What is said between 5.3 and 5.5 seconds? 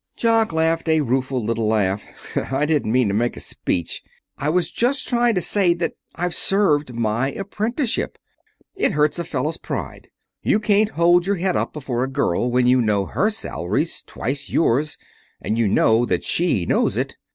to